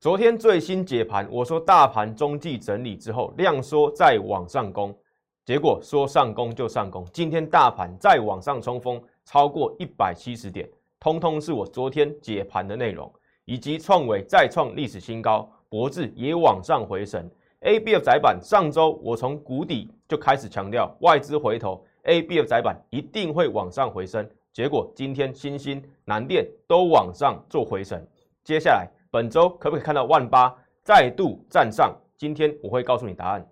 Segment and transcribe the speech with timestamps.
[0.00, 4.96] 昨天最新解盘，我说大盘中继整理之后量缩再往上攻，
[5.44, 7.04] 结果说上攻就上攻。
[7.12, 13.12] 今天大盘再往上冲锋超过一百七十点，通通是我昨天解盘的内容，
[13.44, 17.28] 以及创伟再创历史新高，博智也往上回升。
[17.62, 24.24] A B F 窄板上周我从谷底就开始强调外资回头，A B F 窄板一定会往上回升。
[24.52, 28.00] 结果今天新兴、南电都往上做回升，
[28.44, 28.88] 接下来。
[29.10, 31.96] 本周可不可以看到万八再度站上？
[32.18, 33.48] 今天我会告诉你答案。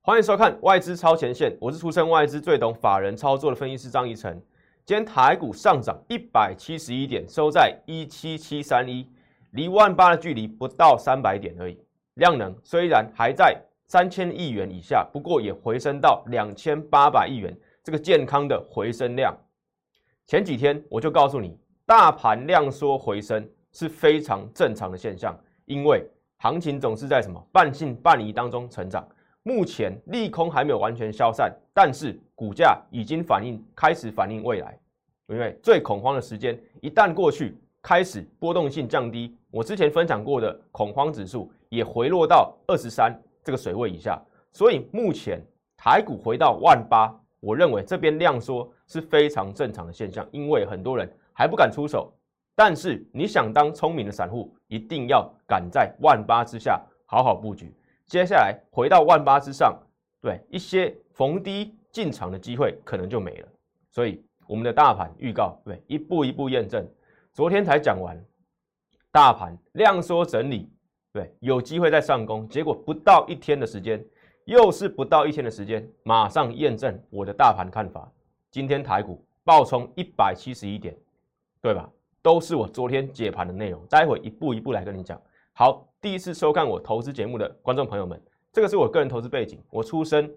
[0.00, 4.32] 欢迎收看外资超前线，我是出身外资最懂法人操作的分析师张一成。
[4.86, 9.06] 今天台股上涨一百七十一点，收在一七七三一。
[9.52, 11.76] 离万八的距离不到三百点而已，
[12.14, 19.36] 量能虽然还在三千亿元以下，不过也回升到两千八百亿元，这个健康的回升量。
[20.26, 29.06] 前几天我就告诉你，大盘量缩回升是非常正常的现象，因为行情总是在什么半信半疑当中成长。
[29.42, 34.78] 目前利空还没有完全消散，但是股价已经反映开始反映未来，
[35.26, 37.56] 因为最恐慌的时间一旦过去。
[37.82, 44.20] 开始波动性降低，我之前分享过的恐慌指数也回落到二十三这个水位以下，
[44.52, 45.42] 所以目前
[45.76, 52.12] 台股回到万八，我认为这边量缩是非常正常的现象，因为很多人还不敢出手，
[52.54, 57.74] 但是你想当聪明的散户，一定要赶在万八之下好好布局，
[58.06, 59.74] 接下来回到万八之上，
[60.20, 63.48] 对一些逢低进场的机会可能就没了，
[63.90, 66.86] 所以我们的大盘预告对一步一步验证。
[67.32, 68.20] 昨天才讲完，
[69.12, 70.68] 大盘量缩整理，
[71.12, 74.04] 对，有机会再上攻，结果不到一天的时间，
[74.46, 78.10] 又是不到一天的时间，马上验证我的大盘看法。
[78.50, 80.96] 今天台股暴冲一百七十一点，
[81.62, 81.88] 对吧？
[82.20, 85.18] 都是我昨天解盘的内容，待会一步一步来跟你讲。
[85.52, 88.20] 好，第一次收看我投资节目的观众朋友们，
[88.52, 90.28] 这个是我个人投资背景，我出身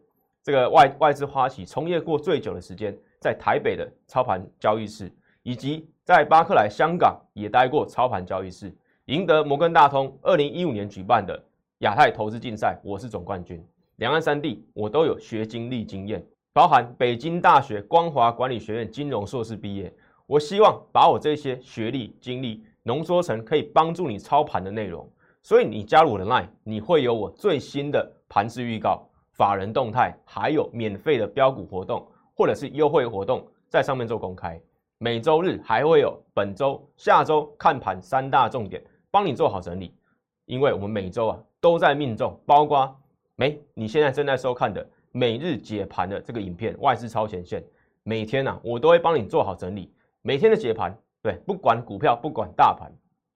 [0.44, 5.12] 这个外外资花旗，从业过最久的时间，在台北的操盘交易室。
[5.44, 8.74] 以及在巴克莱香港也待过操盘交易室，
[9.06, 11.42] 赢得摩根大通二零一五年举办的
[11.80, 13.62] 亚太投资竞赛，我是总冠军。
[13.98, 19.94] 两岸三地我都有学经历经验，包含北京大学光华管理学院金融硕士毕业。
[20.26, 25.08] 我希望把我这些学历经历浓缩成可以帮助你操盘的内容。
[25.42, 34.60] 所以你加入我的 Line，你会有我最新的盘势预告、法人动态，还有免费的标股活动或者是优惠活动，在上面做公开。
[35.03, 38.81] 每周日还会有本周、下周看盘三大重点，
[39.12, 39.94] 帮你做好整理。
[40.46, 42.90] 因为我们每周啊都在命中，包括
[43.36, 47.62] 没你现在正在收看的每日解盘的这个影片，外资超前线，
[48.03, 49.92] 每天呐我都会帮你做好整理。
[50.22, 52.90] 每天的解盘，对，不管股票，不管大盘，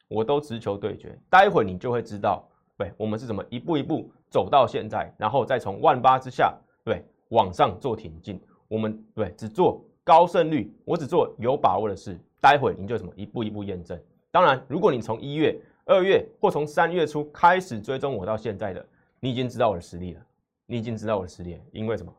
[0.07, 1.19] 我都直球对决。
[1.29, 8.41] 待会你就会知道，对，我们是怎么一步一步走到现在，然后再从万八之下，对，往上做挺进。
[8.69, 9.83] 我们对只做。
[10.07, 12.17] 高胜率，我只做有把握的事。
[12.39, 13.99] 待会你就什么一步一步验证。
[14.31, 18.85] 当然，如果你从一月、二月或从三月初开始追踪我到现在的，
[19.19, 20.25] 你已经知道我的实力了。
[20.65, 22.13] 你已经知道我的实力，因为什么？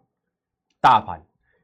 [0.83, 1.19] 大盘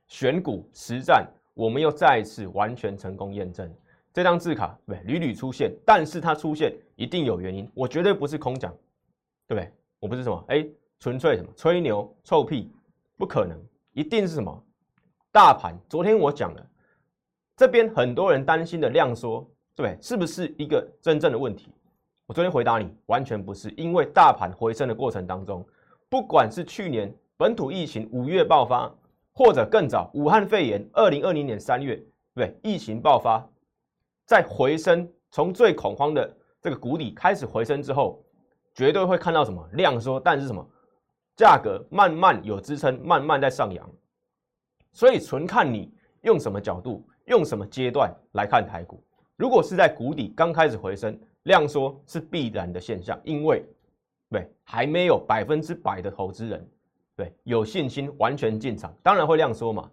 [0.08, 3.70] 选股实战，我们又再一次完全成功验证。
[4.10, 8.72] 这张字卡对屡屡出现，但是它出现一定有原因，我绝对不是空讲，
[9.46, 9.70] 对不对？
[10.00, 10.66] 我不是什么哎，
[11.00, 12.72] 纯粹什么吹牛臭屁，
[13.18, 13.60] 不可能，
[13.92, 14.64] 一定是什么？
[15.34, 16.64] 大盘昨天我讲了，
[17.56, 21.74] 这边很多人担心的量缩，对，是不是一个真正的问题？
[22.26, 25.66] 我昨天回答你，完全不是，因为大盘回升的过程当中，
[26.08, 28.88] 不管是去年本土疫情五月爆发，
[29.32, 32.00] 或者更早武汉肺炎二零二零年三月，
[32.32, 33.44] 对，疫情爆发，
[34.26, 38.24] 在回升，从最恐慌的这个谷底开始回升之后，
[38.72, 40.64] 绝对会看到什么量缩，但是什么
[41.34, 43.90] 价格慢慢有支撑，慢慢在上扬。
[44.94, 45.92] 所以纯看你
[46.22, 49.02] 用什么角度、用什么阶段来看台股。
[49.36, 53.62] 如果是在谷底刚开始回升，量缩是必然的现象，因为
[54.30, 56.66] 对还没有百分之百的投资人
[57.16, 59.90] 对有信心完全进场，当然会量缩嘛，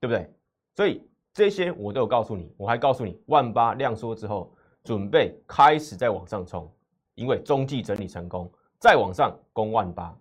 [0.00, 0.28] 对不对？
[0.74, 1.00] 所以
[1.32, 4.52] 这些我都有告诉你，我还告诉你，万八量缩之后，
[4.82, 6.68] 准备开始再往上冲，
[7.14, 8.50] 因为中继整理成功，
[8.80, 10.12] 再往上攻万八。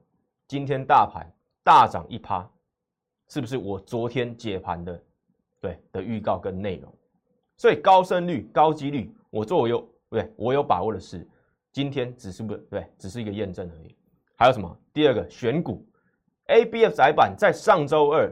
[0.47, 1.27] 今天大盘
[1.63, 2.47] 大涨一趴。
[3.27, 5.03] 是不是我昨天解盘的，
[5.59, 6.93] 对的预告跟内容？
[7.57, 11.27] 所以高胜率、高几率，我做我有对我有把握的事。
[11.71, 13.95] 今天只是不对，只是一个验证而已。
[14.35, 14.77] 还有什么？
[14.93, 15.85] 第二个选股
[16.47, 18.29] ，A B F 窄板在上周二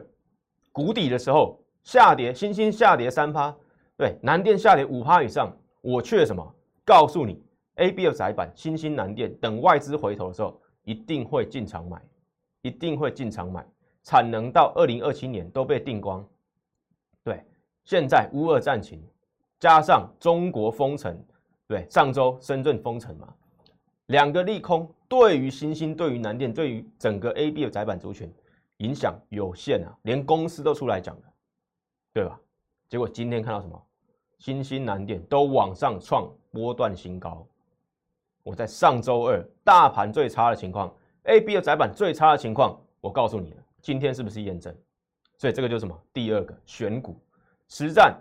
[0.72, 3.54] 谷底的时候下跌，新兴下跌三趴，
[3.96, 6.54] 对，南电下跌五趴以上，我却什么？
[6.84, 7.42] 告诉你
[7.76, 12.00] ，A B F 窄板、新兴南电等外资回头的时候，一定会进场买，
[12.60, 13.66] 一定会进场买，
[14.04, 16.24] 产能到二零二七年都被定光。
[17.24, 17.42] 对，
[17.84, 19.02] 现在乌二战情，
[19.58, 21.18] 加上中国封城，
[21.66, 23.34] 对，上周深圳封城嘛，
[24.06, 28.32] 两个利空对于新兴、对于南电、对于整个 A B 的窄板族群
[28.76, 31.22] 影响有限啊，连公司都出来讲了，
[32.12, 32.38] 对吧？
[32.88, 33.82] 结果今天看到什么？
[34.38, 37.46] 新兴南电都往上创波段新高。
[38.42, 44.74] 我在上周二大盘最差的情况，A B 的窄板最差的情况，我告诉你了，今天是不是验证？
[45.36, 45.94] 所以这个就是什么？
[46.10, 47.20] 第二个选股
[47.68, 48.18] 实战，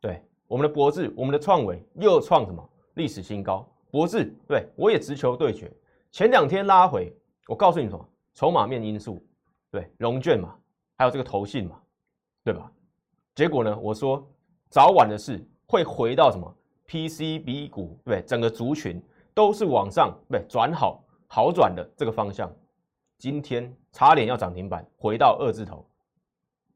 [0.00, 3.64] 对我们的博智，我们的创维又创什么历史新高？
[3.92, 5.72] 博智，对我也直球对决。
[6.10, 7.16] 前两天拉回，
[7.46, 8.08] 我告诉你什么？
[8.34, 9.24] 筹码面因素，
[9.70, 10.52] 对融券嘛，
[10.96, 11.80] 还有这个投信嘛，
[12.42, 12.68] 对吧？
[13.36, 13.78] 结果呢？
[13.78, 14.28] 我说
[14.68, 16.56] 早晚的事会回到什么
[16.88, 19.00] PCB 股，对整个族群
[19.32, 22.52] 都是往上，对转好好转的这个方向。
[23.18, 25.84] 今天差点要涨停板，回到二字头。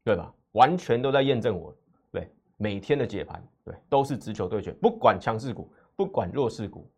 [0.04, 0.34] 对吧？
[0.50, 1.72] 完全都在验证我，
[2.10, 6.90] 对每天的解盘，对都是直球对决，不管强势股，不管弱势股，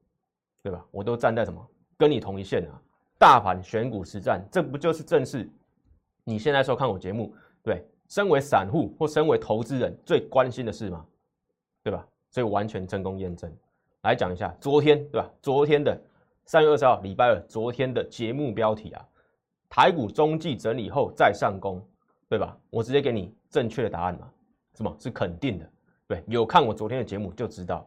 [0.63, 0.83] 对吧？
[0.91, 1.63] 我都站在什么？
[1.99, 2.81] 跟你同一线啊！
[3.19, 5.47] 大盘选股实战，这不就是正是
[6.25, 11.05] 你现在收看我节目，对，身为散户或身为投资人最关心的事吗？
[11.83, 12.09] 对吧？
[12.31, 13.55] 所以完全成功验证。
[14.01, 15.31] 来讲一下昨天，对吧？
[15.43, 16.03] 昨天的
[16.47, 19.07] 三月二十号，礼拜二，昨天的节目标题啊，
[19.75, 21.85] 台股中继整理后再上攻。
[22.27, 22.57] 对吧？
[22.71, 24.29] 我直接给你正确的答案嘛？
[24.75, 25.71] 什么是肯定的？
[26.09, 27.87] 对，有看我昨天的节目就知道，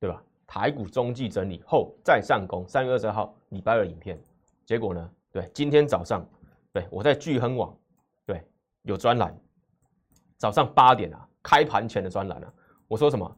[0.00, 0.22] 对吧？
[0.46, 4.18] 台股中继整理后再上攻，三月二十二号礼拜二影片，
[4.64, 5.10] 结果呢？
[5.30, 6.24] 对，今天早上，
[6.72, 7.76] 对我在聚亨网，
[8.24, 8.42] 对，
[8.82, 9.36] 有专栏，
[10.38, 12.52] 早上八点啊，开盘前的专栏啊，
[12.88, 13.36] 我说什么？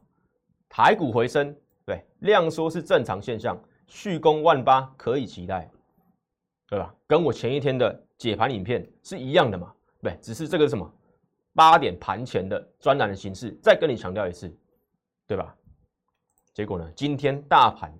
[0.69, 1.53] 台股回升，
[1.85, 5.69] 对，量缩是正常现象，续攻万八可以期待，
[6.67, 6.93] 对吧？
[7.07, 9.73] 跟我前一天的解盘影片是一样的嘛？
[10.01, 10.91] 对，只是这个什么
[11.53, 14.51] 八点盘前的专栏的形式，再跟你强调一次，
[15.27, 15.55] 对吧？
[16.53, 17.91] 结果呢，今天大盘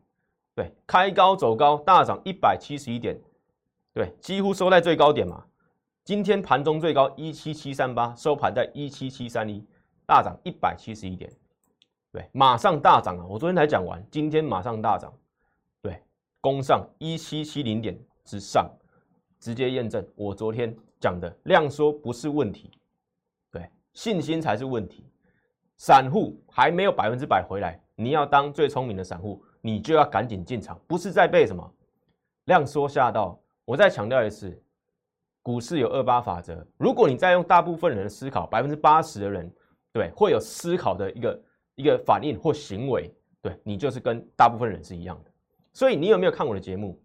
[0.55, 3.19] 对开高走高，大涨一百七十一点，
[3.93, 5.45] 对，几乎收在最高点嘛。
[6.03, 9.65] 今天盘中最高一七七三八，收盘在一七七三一，
[10.05, 11.31] 大涨一百七十一点，
[12.11, 13.25] 对，马上大涨啊！
[13.27, 15.11] 我昨天才讲完，今天马上大涨，
[15.81, 15.99] 对，
[16.39, 18.69] 攻上一七七零点之上，
[19.39, 20.75] 直接验证我昨天。
[20.97, 22.71] 讲的量缩不是问题，
[23.51, 25.05] 对，信心才是问题。
[25.77, 31.71] 散户还没有百分之百回来，你要当最聪明的散户，你就要赶紧进场，不是在被什么
[32.45, 33.39] 量缩吓到。
[33.65, 34.59] 我再强调一次，
[35.43, 36.65] 股市有二八法则。
[36.77, 39.53] 如果你再用大部分人的思考，百分之八十的人，
[39.91, 41.43] 对，会有思考的一个
[41.75, 45.31] 一个反应或行为，对你就是跟大部分人是一样的。
[45.71, 46.99] 所以你有没有看我的节目？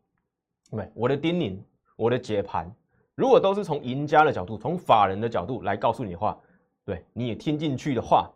[0.70, 1.58] 对，我的叮咛，
[1.96, 2.70] 我的解盘。
[3.14, 6.38] 如果都是从赢家的角度，从法人的角度来告诉你的话，
[6.84, 8.30] 对你也听进去的话，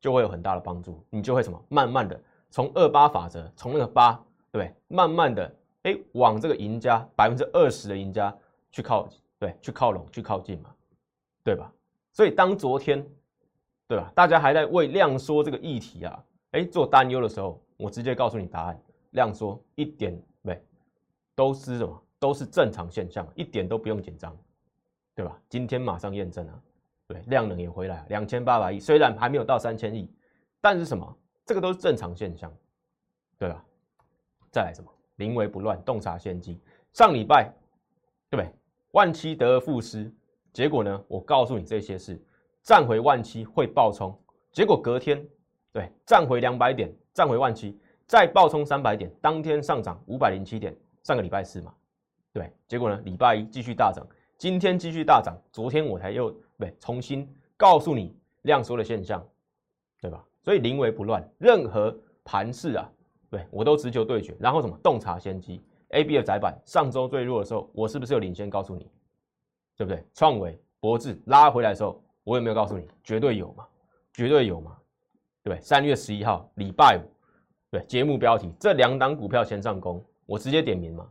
[0.00, 1.02] 就会有很大的帮助。
[1.10, 5.54] 你就会什么，慢慢的从二八法则，从那个八，对，慢慢的
[5.84, 8.36] 哎，往这个赢家百分之二十的赢家
[8.70, 10.70] 去靠，对，去靠拢，去靠近嘛，
[11.44, 11.72] 对吧？
[12.12, 13.06] 所以当昨天，
[13.86, 14.10] 对吧？
[14.14, 18.78] 大家还在为量缩这个议题啊，哎，做担忧的时候，我直接告诉你答案，
[19.12, 20.20] 量缩一点，
[21.36, 22.02] 都是什么？
[22.18, 24.36] 都是正常现象，一点都不用紧张，
[25.14, 25.38] 对吧？
[25.50, 26.60] 今天马上验证啊，
[27.06, 30.10] 对，量能也回来，两千八百亿，虽然还没有到三千亿，
[30.62, 31.16] 但是什么？
[31.44, 32.52] 这个都是正常现象，
[33.38, 33.64] 对吧？
[34.50, 34.90] 再来什么？
[35.16, 36.58] 临危不乱，洞察先机。
[36.92, 37.52] 上礼拜，
[38.30, 38.50] 对不对？
[38.92, 40.10] 万七得而复失，
[40.54, 41.04] 结果呢？
[41.06, 42.18] 我告诉你这些事，
[42.62, 44.18] 站回万七会爆冲，
[44.52, 45.22] 结果隔天，
[45.70, 50.74] 对，站回两百点，站回万七，再爆冲三百点，当天上涨五百零七点，
[51.06, 51.72] 上个礼拜四嘛。
[52.32, 53.00] 对，结果呢？
[53.04, 54.04] 礼拜一继续大涨，
[54.36, 55.36] 今天继续大涨。
[55.52, 59.24] 昨天我才又对重新告诉你量缩的现象，
[60.00, 60.24] 对吧？
[60.42, 62.90] 所以临危不乱，任何盘势啊，
[63.30, 64.36] 对我都直球对决。
[64.40, 64.76] 然后什么？
[64.82, 65.62] 洞察先机。
[65.90, 68.90] A、B 的窄板上周最弱的时候，我是不是有领先告诉你？
[69.76, 70.04] 对不对？
[70.12, 72.84] 创维、博智拉回来的时候，我有没有告诉你？
[73.04, 73.64] 绝对有嘛，
[74.12, 74.76] 绝对有嘛，
[75.44, 75.62] 对不对？
[75.62, 77.06] 三月十一号礼拜五，
[77.70, 81.10] 对节目标题这两档股票先上攻，我直接点名嘛。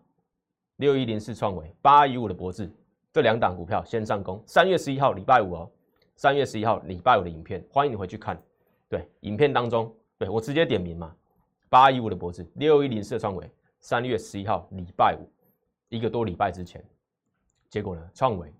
[0.78, 2.70] 六一零四创维，八一五的博智，
[3.14, 4.44] 这两档股票先上攻。
[4.46, 5.72] 三月十一号礼拜五哦，
[6.18, 8.38] 三月十一号礼拜五的影片，欢迎你回去看。
[8.90, 11.16] 对，影片当中，对我直接点名嘛，
[11.70, 15.26] 八一五的博智，六一零四的创维，三月十一号礼拜五，
[15.88, 16.84] 一个多礼拜之前，
[17.70, 18.54] 结果呢，创维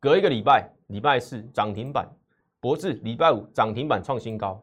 [0.00, 2.10] 隔一个礼拜，礼拜四涨停板，
[2.58, 4.60] 博智礼拜五涨停板创新高，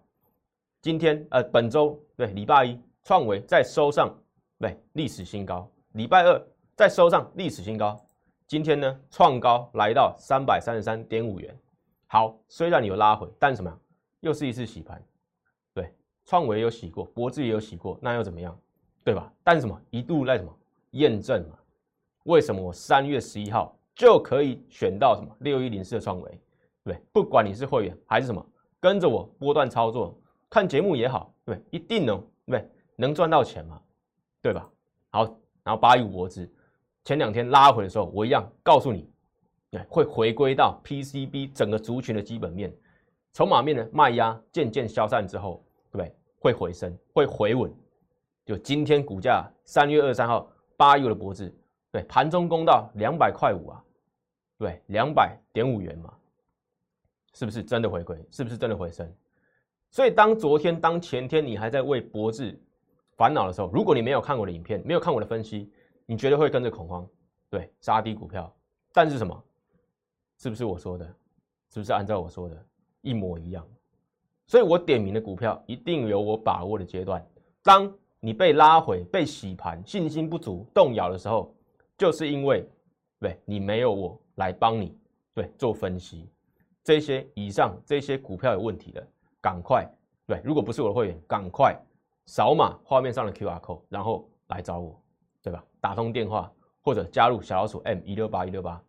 [0.82, 4.14] 今天呃本周对礼拜一创维再收上
[4.60, 7.98] 对历史新高，礼拜二再收上历史新高，
[8.46, 11.58] 今天呢创高来到三百三十三点五元。
[12.08, 13.74] 好，虽然你有拉回，但什么
[14.20, 15.02] 又是一次洗盘，
[15.74, 15.94] 对，
[16.26, 18.60] 创维有洗过，博智也有洗过，那又怎么样？
[19.02, 19.32] 对吧？
[19.46, 20.54] 但是什么一度在什么
[20.92, 21.58] 验证嘛？
[22.24, 26.42] 为什么我三月十一号就可以选到什么六一零四的创维？
[26.84, 28.46] 对，不管你是会员还是什么，
[28.82, 33.82] 跟着我波段操作，看节目也好，对，一定能对能赚到钱嘛？
[34.50, 34.68] 对吧？
[35.12, 35.24] 好，
[35.64, 36.50] 然后八一五博智
[37.04, 39.08] 前两天拉回的时候，我一样告诉你，
[39.70, 42.76] 对，会回归到 PCB 整个族群的基本面，
[43.34, 46.16] 筹码面的卖压渐渐消散之后，对不对？
[46.40, 47.72] 会回升，会回稳。
[48.44, 51.54] 就今天股价三月二三号八月的脖子，
[51.92, 53.84] 对盘中攻到两百块五啊，
[54.58, 56.12] 对两百点五元嘛，
[57.34, 58.18] 是不是真的回归？
[58.32, 59.08] 是不是真的回升？
[59.92, 62.60] 所以当昨天、当前天你还在为脖子
[63.20, 65.70] 烦恼的时候，如果你没有看我的影片，没有看我的分析，
[66.06, 67.06] 你绝对会跟着恐慌，
[67.50, 68.50] 对杀低股票。
[68.94, 69.44] 但是什么？
[70.38, 71.06] 是不是我说的？
[71.70, 72.66] 是不是按照我说的
[73.02, 73.68] 一模一样？
[74.48, 77.22] 所以我点名的股票一定有我把握的阶段。
[77.62, 81.54] 当你被拉回、被洗盘、信心不足、动摇的时候，
[81.98, 82.66] 就是因为
[83.20, 84.98] 对你没有我来帮你
[85.34, 86.30] 对做分析。
[86.86, 89.06] 这些以上这些股票有问题的，
[89.42, 89.86] 赶快
[90.26, 91.78] 对，如果不是我的会员，赶快
[92.30, 95.02] 扫码画面上的 Q R code，然后来找我，
[95.42, 95.66] 对吧？
[95.82, 98.80] 打通电话或者加入小老鼠 M 一六八一六八，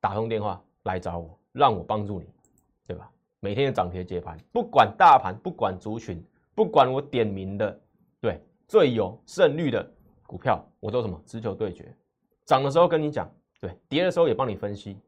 [0.00, 2.26] 打通电话来找我，让我帮助你，
[2.86, 3.10] 对吧？
[3.40, 6.22] 每天的涨跌接盘，不管大盘，不管族群，
[6.54, 7.80] 不管我点名的，
[8.20, 8.38] 对。
[8.68, 9.90] 最有胜率的
[10.26, 11.18] 股票，我都什么？
[11.24, 11.96] 直球对决，
[12.44, 13.26] 涨的时候跟你讲，
[13.62, 15.00] 对；跌的时候也帮你分析，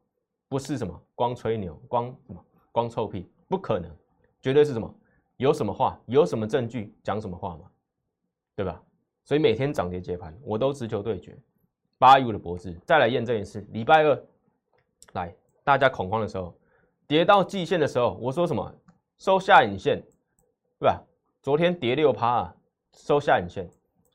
[0.49, 3.89] 不是什么光吹牛、光什么光臭屁，不可能，
[4.41, 4.91] 绝对是什么？
[5.37, 7.61] 有什么话，有什么证据，讲什么话嘛，
[8.55, 8.81] 对吧？
[9.23, 11.37] 所以每天涨跌接盘，我都直球对决。
[11.97, 13.65] 八一五的脖子，再来验证一次。
[13.71, 14.23] 礼拜二
[15.13, 15.33] 来，
[15.63, 16.53] 大家恐慌的时候，
[17.07, 18.73] 跌到季线的时候，我说什么？
[19.17, 20.01] 收下影线，
[20.79, 21.01] 对吧？
[21.41, 22.55] 昨天跌六趴啊。
[22.95, 23.67] 收下影线，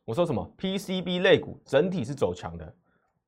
[0.04, 2.74] 我说什么？PCB 类股整体是走强的，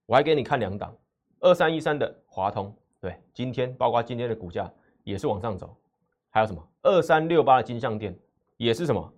[0.07, 0.97] 我还给你看两档，
[1.41, 5.77] 二三一三的华通，对，今天包括今天的股价也是往上走，
[6.29, 6.65] 还有什么？
[6.83, 8.17] 二三六八的金相店
[8.59, 9.13] 也是什么？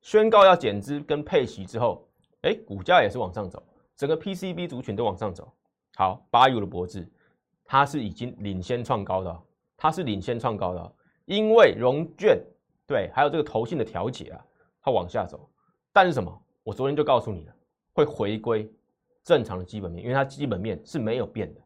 [0.00, 2.08] 宣告要减资跟配息之后，
[2.42, 3.62] 哎，股价也是往上走，
[3.96, 5.52] 整个 PCB 族群都往上走。
[5.96, 7.06] 好，八友的脖子，
[7.64, 9.42] 它是已经领先创高的，
[9.76, 10.92] 它是领先创高的，
[11.24, 12.40] 因为融券
[12.86, 14.44] 对，还有这个投信的调节啊，
[14.80, 15.50] 它往下走。
[15.92, 16.42] 但是什么？
[16.62, 17.54] 我昨天就告诉你了，
[17.92, 18.70] 会回归
[19.24, 21.60] 正常的基本面，因为它基本面是没有变的。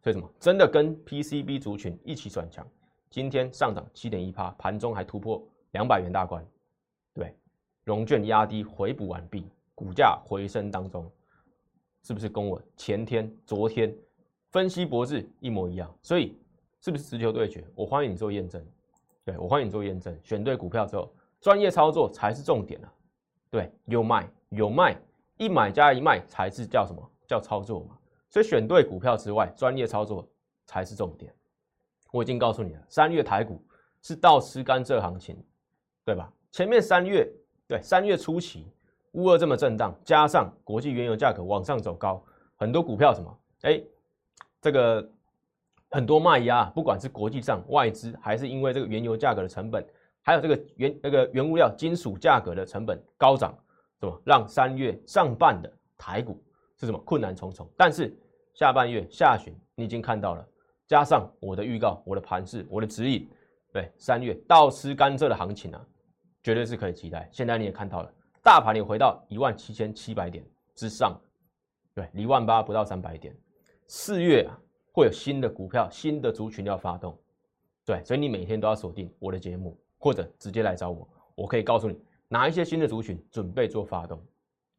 [0.00, 0.28] 所以什么？
[0.38, 2.66] 真的跟 PCB 族群一起转强。
[3.10, 6.46] 今天上涨七点一趴，盘中还突破两百元大关。
[7.12, 7.36] 对，
[7.84, 11.10] 融券压低回补完毕，股价回升当中，
[12.02, 13.94] 是不是跟我前天、昨天
[14.50, 15.92] 分析博士一模一样？
[16.00, 16.38] 所以
[16.80, 17.64] 是不是直球对决？
[17.74, 18.64] 我欢迎你做验证。
[19.24, 22.92] 对我欢迎你做验证，选对股票之后，专业操作才是重点啊。
[23.50, 25.00] 对，有卖有卖，
[25.36, 27.96] 一买加一卖才是叫什么叫操作嘛？
[28.28, 30.28] 所以选对股票之外，专业操作
[30.66, 31.32] 才是重点。
[32.10, 33.64] 我已经告诉你了，三月台股
[34.02, 35.40] 是倒吃甘蔗行情，
[36.04, 36.32] 对吧？
[36.50, 37.30] 前面三月
[37.66, 38.66] 对三月初期
[39.12, 42.22] 乌二这么震荡，加上国际原油价格往上走高，
[42.56, 43.82] 很多股票什么哎，
[44.60, 45.08] 这个
[45.90, 49.86] 很多卖压，不管是国际上外资，还是因为这个原油价格的成本。
[50.24, 53.52] 还有这个原那个原物料金属价格的成本高涨，
[53.98, 56.40] 什么让三月上半的台股
[56.78, 57.68] 是什么困难重重？
[57.76, 58.16] 但是
[58.54, 60.46] 下半月下旬你已经看到了，
[60.86, 63.28] 加上我的预告、我的盘势、我的指引，
[63.72, 65.84] 对三月倒吃甘蔗的行情啊，
[66.42, 67.28] 绝对是可以期待。
[67.32, 70.44] 现在你也看到了，大盘也回到一万七千七百点
[70.74, 71.20] 之上，
[71.94, 73.36] 对，一万八不到三百点。
[73.86, 74.58] 四月啊，
[74.92, 77.18] 会有新的股票、新的族群要发动，
[77.84, 79.78] 对，所以你每天都要锁定我的节目。
[80.04, 81.96] 或者直接来找我，我可以告诉你
[82.26, 84.20] 哪一些新的族群准备做发动。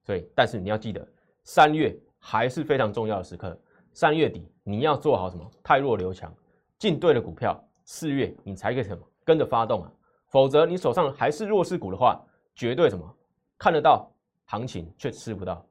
[0.06, 1.08] 所以，但是你要记得，
[1.46, 3.58] 三月还是非常重要的时刻。
[3.94, 5.50] 三月底你要做好什么？
[5.64, 6.30] 太弱留强，
[6.78, 9.92] 进对的股票，四月你才可以什么跟着发动啊？
[10.34, 12.20] 否则你手上还是弱势股的话，
[12.56, 13.08] 绝对什么
[13.56, 14.12] 看得到
[14.46, 15.64] 行情却吃不到，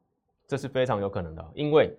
[0.47, 1.45] 这是非常有可能的。
[1.52, 1.92] 因为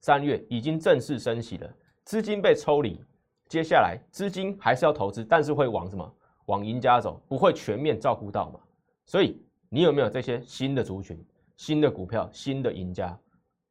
[0.00, 3.00] 三月已经正式升息了，资金被抽离，
[3.46, 6.14] 接下来资金还是要投资，但是会往什么？
[6.46, 8.58] 往赢家走，不会全面照顾到嘛？
[9.06, 11.16] 所以你有没有这些新的族群、
[11.56, 13.16] 新的股票、新的赢家？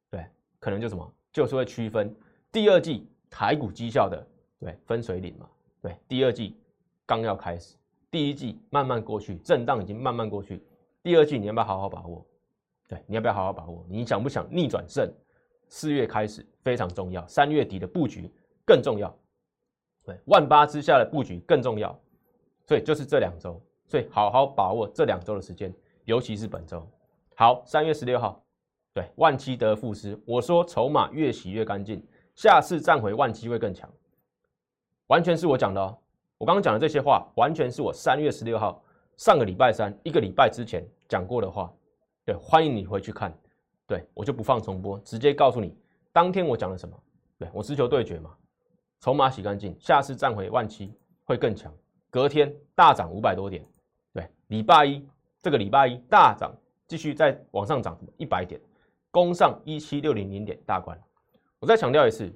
[0.10, 0.26] 对
[0.62, 2.16] 可能就什么，就是会区分
[2.54, 4.26] 第二季台股绩效的
[4.62, 5.46] 对分水岭嘛，
[5.82, 6.58] 对，第二季
[7.06, 7.76] 刚要开始，
[8.12, 10.64] 第一季慢慢过去，震荡已经慢慢过去，
[11.04, 12.26] 第二季你要不要好好把握？
[12.88, 13.86] 对，你要不要好好把握？
[13.88, 15.12] 你想不想逆转胜？
[15.68, 18.32] 四月开始非常重要，三月底的布局
[18.66, 19.16] 更重要。
[20.04, 21.98] 对，万八之下的布局更重要。
[22.66, 25.74] 所以就是这两周，所以好好把握这两周的时间，
[26.06, 26.88] 尤其是本周。
[27.36, 28.44] 好，三月十六号，
[28.94, 30.20] 对，万七得复失。
[30.26, 32.04] 我说筹码越洗越干净，
[32.36, 33.88] 下次站回万七会更强，
[35.08, 35.98] 完全是我讲的哦。
[36.40, 38.82] 我刚刚讲的这些话，完全是我三月十六号
[39.18, 41.72] 上个礼拜三一个礼拜之前讲过的话。
[42.24, 43.38] 对，欢迎你回去看，
[43.86, 45.76] 对我就不放重播，直接告诉你
[46.14, 46.96] 当天我讲了什么。
[47.38, 48.34] 对我直球对决嘛，
[49.02, 50.94] 筹码洗干净，下次站回万七
[51.26, 51.74] 会更强。
[52.10, 53.66] 隔天大涨五百多点，
[54.14, 55.06] 对，礼拜一
[55.42, 56.56] 这个礼拜一大涨，
[56.88, 58.62] 继续再往上涨一百点，
[59.12, 60.98] 攻上一七六零零点大关。
[61.60, 62.34] 我再强调一次，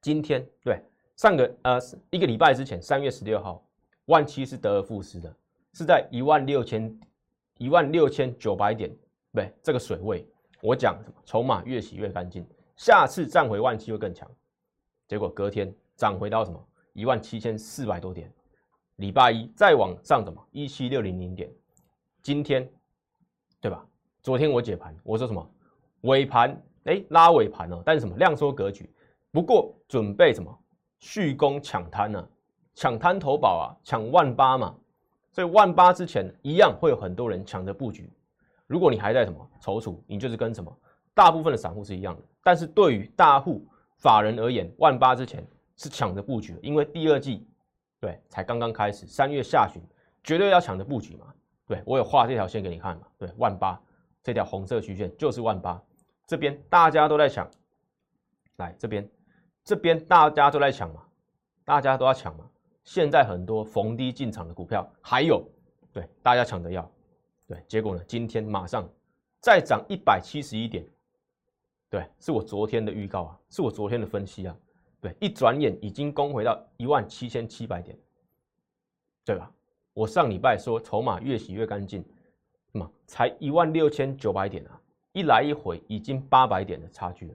[0.00, 0.80] 今天对
[1.18, 1.78] 上个呃
[2.10, 3.60] 一个礼拜之前三月十六号，
[4.04, 5.36] 万七是得而复失的，
[5.72, 6.98] 是在一万六千。
[7.56, 8.88] 一万六千九百点，
[9.32, 10.24] 对这个水位，
[10.62, 11.14] 我讲什么？
[11.24, 12.46] 筹码越洗越干净，
[12.76, 14.30] 下次站回万七会更强。
[15.08, 16.68] 结果隔天涨回到什么？
[16.92, 18.32] 一万七千四百多点。
[18.94, 20.40] 礼拜一再往上什么？
[20.52, 21.50] 一七六零零点。
[22.22, 22.70] 今天，
[23.60, 23.84] 对吧？
[24.22, 25.50] 昨天我解盘，我说什么？
[26.02, 28.88] 尾盘哎拉尾盘哦，但是什么量缩格局？
[29.32, 30.56] 不过准备什么？
[30.98, 32.28] 续攻抢滩呢？
[32.74, 34.74] 抢滩投保啊，抢万八嘛。
[35.30, 38.10] 所以万八之前一样会有很多人抢着布局。
[38.66, 40.74] 如果你还在什么踌躇，你就是跟什么
[41.14, 42.22] 大部分的散户是一样的。
[42.42, 47.46] 但是对于大户法人而言，万八之前是抢着布局，因为第二季
[48.00, 49.80] 对才刚刚开始，三月下旬
[50.24, 51.26] 绝对要抢着布局嘛。
[51.66, 53.06] 对我有画这条线给你看嘛？
[53.18, 53.80] 对，万八
[54.22, 55.80] 这条红色曲线就是万八，
[56.26, 57.48] 这边大家都在抢，
[58.56, 59.08] 来这边
[59.68, 61.02] 这边大家都在抢嘛，
[61.62, 62.50] 大家都要抢嘛。
[62.84, 65.46] 现在很多逢低进场的股票，还有
[65.92, 66.90] 对大家抢着要，
[67.46, 68.02] 对结果呢？
[68.08, 68.88] 今天马上
[69.42, 70.86] 再涨一百七十一点，
[71.90, 74.56] 对，是我昨天的预告啊，是我昨天的分析啊，
[75.02, 77.94] 对，一转眼已经攻回到一万七千七百点，
[79.22, 79.52] 对吧？
[79.92, 82.02] 我上礼拜说筹码越洗越干净，
[82.72, 84.80] 嘛才一万六千九百点啊，
[85.12, 87.34] 一来一回已经八百点的差距了，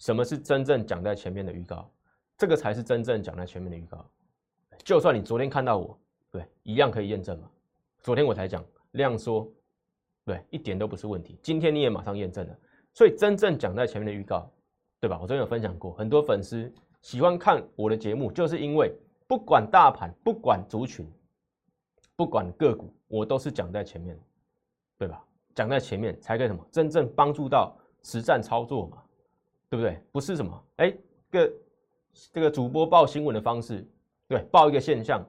[0.00, 1.88] 什么是真正讲在前面的预告？
[2.36, 4.04] 这个才是真正讲在前面的预告。
[4.82, 5.96] 就算你昨天看到我，
[6.30, 7.48] 对，一样可以验证嘛。
[8.02, 9.46] 昨天我才讲量缩，
[10.24, 11.38] 对，一点都不是问题。
[11.42, 12.58] 今天你也马上验证了，
[12.94, 14.50] 所以真正讲在前面的预告，
[14.98, 15.18] 对吧？
[15.20, 18.90] 我昨天有分享过，很多粉丝喜欢看我的节目，就是因为
[19.26, 21.06] 不管大盘，不管族群，
[22.16, 24.18] 不管个股，我都是讲在前面，
[24.96, 25.22] 对吧？
[25.54, 26.66] 讲在前面才可以什么？
[26.72, 29.02] 真正帮助到实战操作嘛，
[29.70, 29.98] 对不对？
[30.12, 30.94] 不是什么哎，
[31.30, 31.52] 个
[32.32, 33.86] 这个主播报新闻的方式。
[34.28, 35.24] 对，报一个现象，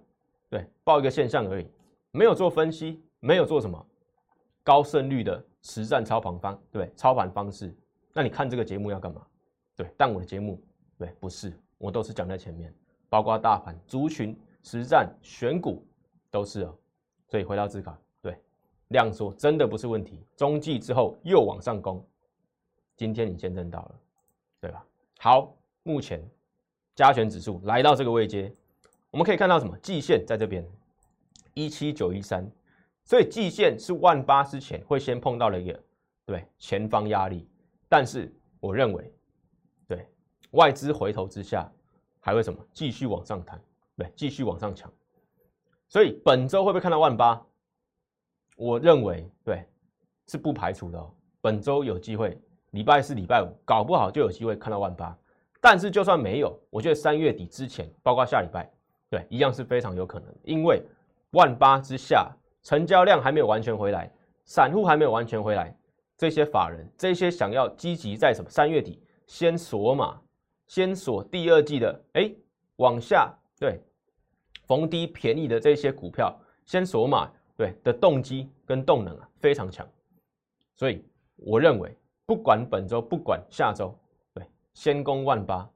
[0.49, 1.65] 对，报一个现象而已，
[2.11, 3.83] 没有做分析，没有做什么
[4.63, 7.73] 高胜率的实战操盘方，对，操盘方式。
[8.13, 9.25] 那你看这个节目要干嘛？
[9.75, 10.61] 对，但我的节目，
[10.97, 12.71] 对，不是，我都是讲在前面，
[13.09, 15.83] 包括大盘、族群、实战、选股
[16.29, 16.75] 都是哦。
[17.27, 18.37] 所以回到自考，对，
[18.89, 22.05] 量缩真的不是问题，中继之后又往上攻，
[22.97, 23.99] 今天你见证到了，
[24.61, 24.85] 对吧？
[25.17, 26.23] 好，目前
[26.95, 28.53] 加权指数来到这个位阶。
[29.09, 29.75] 我们可以看到什么？
[29.79, 30.65] 季线在这边，
[31.55, 32.49] 一七九一三，
[33.03, 35.83] 所以季线是万八之前会先碰到了一个
[36.25, 37.49] 对前方压力，
[37.89, 39.11] 但是我认为，
[39.87, 40.07] 对
[40.51, 41.69] 外资回头之下
[42.19, 42.63] 还会什么？
[42.71, 43.61] 继续往上弹，
[43.97, 44.89] 对，继续往上抢，
[45.89, 47.43] 所以本周会不会看到万八？
[48.55, 49.65] 我认为对
[50.27, 52.39] 是不排除的哦，本周有机会，
[52.71, 55.17] 礼拜四、礼拜五搞不好就有机会看到万八，
[55.61, 58.69] 但是就算没有，我觉得三月底之前，包括下礼拜。
[59.09, 60.81] 对，一样是非常有可能，因为
[61.31, 62.31] 万八之下
[62.63, 64.09] 成交量还没有完全回来，
[64.45, 65.77] 散户还没有完全回来，
[66.15, 70.17] 这些法人，这些想要积极在什么三月底先锁码，
[70.67, 72.33] 先锁第二季的，哎，
[72.77, 73.81] 往下对
[74.65, 76.33] 逢低便宜的这些股票
[76.65, 79.85] 先锁码，对的动机跟动能啊非常强，
[80.77, 81.03] 所以
[81.35, 81.93] 我认为
[82.31, 83.93] 不管本周不管下周，
[84.33, 85.69] 对，先攻万八，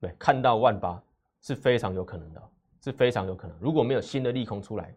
[0.00, 1.00] 对，看到万八
[1.40, 2.42] 是非常有可能的。
[2.80, 4.92] 是非常有可能，如果没有新的利空出来，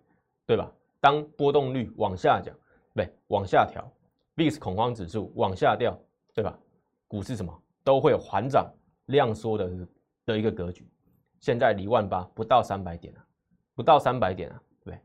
[0.47, 0.71] 对吧？
[0.99, 2.51] 当波动率往下降，
[2.95, 3.87] 对，往下调
[4.35, 5.95] ，VIX 恐慌指数往下掉，
[6.33, 6.57] 对吧？
[7.07, 8.67] 股市什么都会有缓涨
[9.05, 9.87] 量缩的
[10.25, 10.89] 的一个格局。
[11.39, 13.23] 现在离万八不到三百点啊，
[13.75, 14.99] 不到三百点啊，对，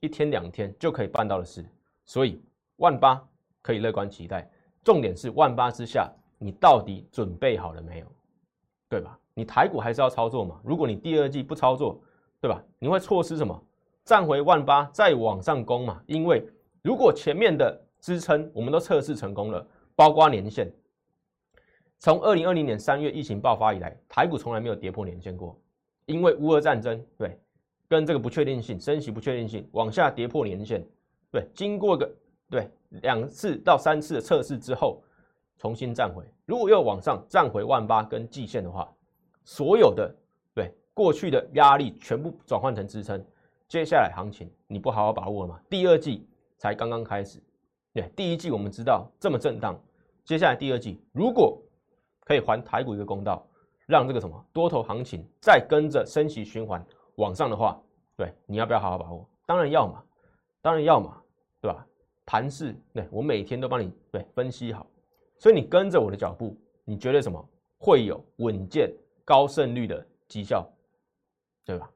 [0.00, 1.66] 一天两天就可以办到的事，
[2.04, 2.44] 所以
[2.76, 3.26] 万八
[3.62, 4.46] 可以乐观期待。
[4.86, 8.06] 重点是万八之下你到底准备好了没有？
[8.88, 9.18] 对吧？
[9.34, 10.60] 你台股还是要操作嘛？
[10.62, 12.00] 如果你第二季不操作，
[12.40, 12.62] 对吧？
[12.78, 13.60] 你会错失什么？
[14.04, 16.00] 站回万八再往上攻嘛？
[16.06, 16.48] 因为
[16.82, 20.72] 如果前面的支撑我们都测试成功了，包括年线，
[21.98, 25.58] 从二零二零年三月疫情爆发以来，台股从来没有跌破年线过，
[26.04, 27.36] 因为乌俄战争，对，
[27.88, 30.86] 跟这个不确定性、升息不确定性往下跌破年线，
[31.32, 32.08] 对，经过个
[32.48, 32.70] 对
[33.02, 35.02] 两次到三次的测试之后，
[35.58, 36.24] 重新站回。
[36.44, 38.88] 如果又往上站回万八跟季线的话，
[39.44, 40.14] 所有的
[40.54, 43.24] 对过去的压力全部转换成支撑。
[43.68, 45.60] 接下来行情你不好好把握了吗？
[45.68, 47.42] 第二季才刚刚开始，
[47.92, 49.76] 对，第一季我们知道这么震荡，
[50.24, 51.60] 接下来第二季如果
[52.20, 53.44] 可以还台股一个公道，
[53.86, 56.84] 让这个什么多头行情再跟着升息循环
[57.16, 57.80] 往上的话，
[58.16, 59.28] 对，你要不要好好把握？
[59.46, 60.02] 当然要嘛，
[60.62, 61.20] 当然要嘛，
[61.60, 61.86] 对吧？
[62.26, 64.86] 盘势，对我每天都帮你对分析好，
[65.38, 67.42] 所以你跟着我的脚步，你觉得什么
[67.78, 68.92] 会有稳健
[69.24, 70.68] 高胜率的绩效，
[71.64, 71.88] 对吧？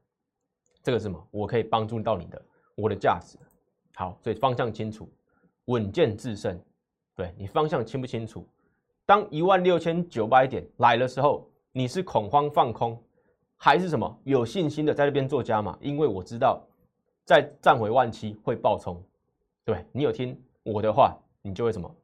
[0.82, 1.28] 这个是什么？
[1.30, 2.40] 我可以帮助到你的，
[2.76, 3.36] 我的价值。
[3.96, 5.06] 好，所以方向清楚，
[5.66, 6.58] 稳健制胜。
[7.16, 8.46] 对你方向清不清楚？
[9.04, 12.96] 当一万六千九百点来的时候，你是恐慌放空，
[13.56, 15.76] 还是什么有信心的在那边做加码？
[15.80, 16.64] 因为我知道，
[17.24, 19.02] 在站回万七会爆冲。
[19.64, 21.94] 对你有听我的话，你就会什么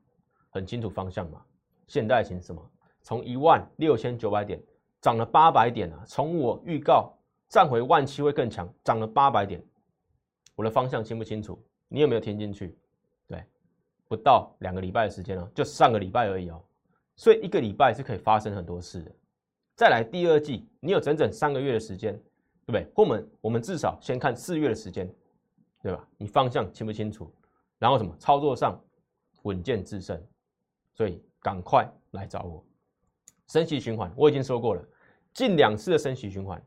[0.50, 1.42] 很清楚方向嘛。
[1.86, 2.70] 现在行什么？
[3.02, 4.60] 从一万六千九百点
[5.00, 6.04] 涨了八百点啊！
[6.06, 7.12] 从我预告。
[7.48, 9.64] 站回万七会更强，涨了八百点，
[10.56, 11.56] 我的方向清不清楚？
[11.86, 12.76] 你有没有听进去？
[13.28, 13.40] 对，
[14.08, 16.60] 不到两个礼拜的时间哦，就上个礼拜而已哦，
[17.14, 19.12] 所以一个礼拜是可以发生很多事的。
[19.76, 22.14] 再来第二季，你有整整三个月的时间，
[22.64, 22.84] 对不对？
[22.96, 25.08] 我们我们至少先看四月的时间，
[25.80, 26.04] 对吧？
[26.18, 27.32] 你方向清不清楚？
[27.78, 28.82] 然后什么操作上
[29.42, 30.20] 稳健制胜，
[30.94, 32.64] 所以赶快来找我。
[33.48, 34.82] 升息循环我已经说过了，
[35.32, 36.62] 近两次的升息循环。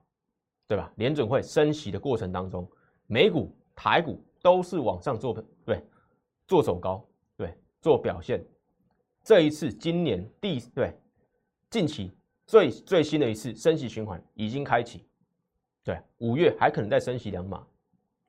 [0.69, 0.93] 对吧？
[0.97, 2.71] 联准会升息的过程当中，
[3.07, 5.33] 美股、台股都是往上做，
[5.65, 5.83] 对，
[6.45, 7.03] 做走高，
[7.35, 8.45] 对，做表现。
[9.23, 10.95] 这一次，今年第对
[11.71, 15.03] 近期最最新的一次升息循环已经开启，
[15.83, 17.65] 对，五月还可能再升息两码，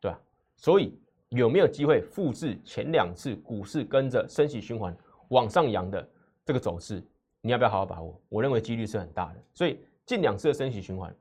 [0.01, 0.19] 对吧？
[0.57, 0.99] 所以
[1.31, 4.97] 有没有机会复制前两次股市跟着升息循环
[5.29, 6.09] 往上扬的
[6.45, 7.03] 这个走势？
[7.41, 8.21] 你要不要好好把握？
[8.29, 9.43] 我认为几率是很大的。
[9.55, 11.15] 所以近两次的升息循环。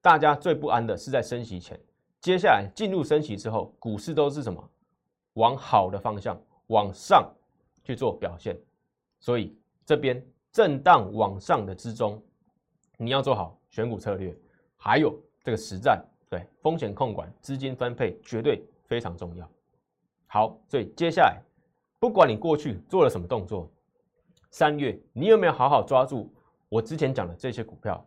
[0.00, 1.78] 大家最不安的是在升息前，
[2.20, 4.70] 接下来进入升息之后，股市都是什么？
[5.34, 7.28] 往好的方向往上
[7.82, 8.56] 去做表现，
[9.18, 12.22] 所以这边震荡往上的之中，
[12.96, 14.34] 你要做好选股策略，
[14.76, 19.48] 还有这个实战，对风险控管、资金分配绝对非常重要。
[20.26, 21.40] 好，所以接下来
[22.00, 23.70] 不管你过去做了什么动作，
[24.50, 26.34] 三月你有没有好好抓住
[26.68, 28.04] 我之前讲的这些股票？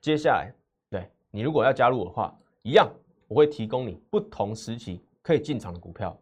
[0.00, 0.50] 接下来。
[0.88, 2.90] 对你如果要加入的话，一样
[3.28, 6.20] 我会提供你不同时期可以进场的股票，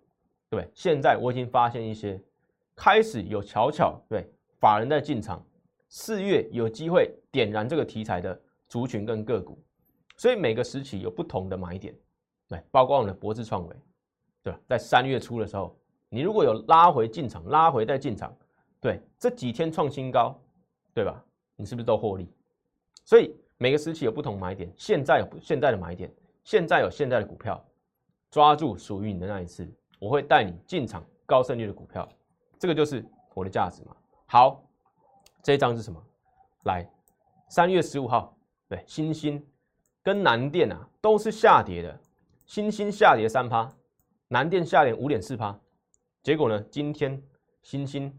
[0.51, 2.21] 对现在我已经发现一些
[2.77, 5.43] 开始有巧巧对法人在进场，
[5.89, 9.59] 四月有机会点燃这个题材的族群跟个股，
[10.19, 11.95] 所以每个时期有不同的买点，
[12.47, 13.77] 对，包括我们的博智创维，
[14.43, 14.59] 对吧？
[14.67, 15.77] 在三月初的时候，
[16.09, 18.35] 你如果有拉回进场，拉回再进场，
[18.81, 20.39] 对，这几天创新高，
[20.95, 21.25] 对吧？
[21.57, 22.31] 你是不是都获利？
[23.05, 23.35] 所以。
[23.61, 26.09] 每个时期有不同买点，现在有现在的买点，
[26.45, 27.61] 现在有现在的股票，
[28.31, 32.09] 抓住属于你的那一次，我会带你进场高胜率的股票，
[32.57, 33.97] 这个就是我的价值嘛。
[34.27, 34.63] 好，
[35.43, 36.01] 这一张是什么？
[36.67, 36.89] 来，
[37.49, 38.33] 三月十五号，
[38.69, 39.45] 对，新兴
[40.05, 42.01] 跟南电啊都是下跌的，
[42.47, 43.69] 新兴下跌三趴，
[44.31, 45.59] 南电下跌五点四趴，
[46.23, 47.21] 结果呢，今天
[47.63, 48.15] 新星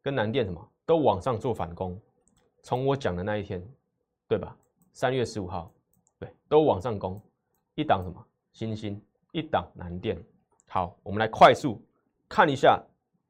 [0.00, 2.00] 跟南电什么都往上做反攻，
[2.62, 3.62] 从我讲的那一天，
[4.26, 4.56] 对吧？
[4.94, 5.70] 三月十五号，
[6.18, 7.20] 对，都往上攻，
[7.74, 8.26] 一档什么？
[8.52, 8.98] 星星，
[9.32, 10.18] 一档南电。
[10.68, 11.78] 好，我们来快速
[12.30, 12.82] 看一下，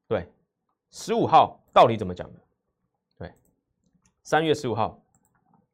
[0.07, 0.25] 对，
[0.93, 2.41] 十五号到底怎么讲的？
[3.19, 3.33] 对，
[4.23, 4.97] 三月十五号，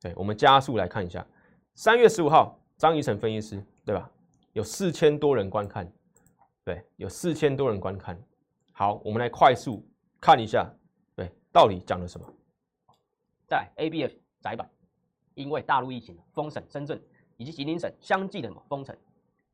[0.01, 1.27] 对，我们加速来看一下，
[1.75, 4.11] 三月十五号，张怡成分析师，对吧？
[4.55, 5.91] 有四千多人观看，
[6.69, 8.23] 对，有四千多人观看。
[8.73, 9.83] 好，我们来快速
[10.21, 10.71] 看一下，
[11.17, 12.31] 对，到底讲了什么？
[13.47, 14.69] 在 ABF 窄板。
[15.33, 17.03] 因为大陆疫情封省，深圳
[17.39, 18.95] 以及吉林省相继的什么封城，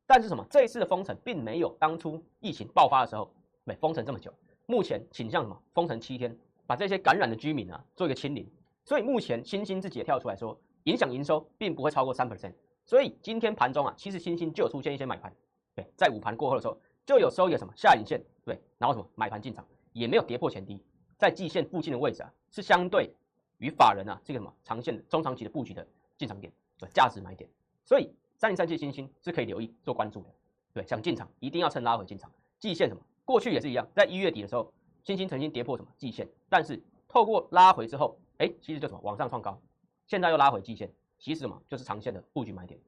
[0.05, 4.33] 但是什么这一次的封城并没有当初疫情爆发的时候没封城这么久。
[4.65, 8.45] 目前倾向什么封城七天，把这些感染的居民啊做一个清零。
[8.83, 12.53] 所以目前星星自己也跳出来说，影响营收并不会超过三 percent。
[12.83, 15.33] 所以今天盘中啊，其实星星就出现一些买盘，
[15.73, 20.81] 对，在午盘过后的时候就有收一个什么下影线，对，然后什么买盘进场，也没有跌破前低，
[21.17, 23.13] 在季线附近的位置啊是相对
[23.59, 25.87] 于法人啊这个什么长线的中长期的布局的
[26.17, 27.49] 进场点，对价值买点。
[27.83, 30.29] 所以三零三七星星是可以留意做关注的，
[30.73, 32.31] 对，想进场一定要趁拉回进场。
[32.59, 33.01] 季线什么？
[33.23, 39.59] 过去也是一样，在一月底的时候，星星曾经跌破什么季线，但是透过拉回之后，哎，其实就什么往上创高，
[40.07, 42.79] 现在又拉回季线，其实什么就是长线的布局买点。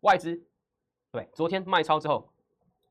[0.00, 0.40] 外资
[1.12, 2.28] 对昨天卖超之后，